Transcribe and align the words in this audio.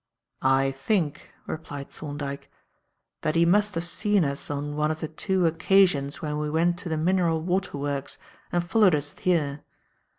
"I 0.41 0.71
think," 0.71 1.29
replied 1.45 1.91
Thorndyke, 1.91 2.49
"that 3.21 3.35
he 3.35 3.45
must 3.45 3.75
have 3.75 3.83
seen 3.83 4.25
us 4.25 4.49
on 4.49 4.75
one 4.75 4.89
of 4.89 4.99
the 4.99 5.07
two 5.07 5.45
occasions 5.45 6.23
when 6.23 6.39
we 6.39 6.49
went 6.49 6.79
to 6.79 6.89
the 6.89 6.97
mineral 6.97 7.39
water 7.39 7.77
works 7.77 8.17
and 8.51 8.63
followed 8.67 8.95
us 8.95 9.13
here. 9.19 9.61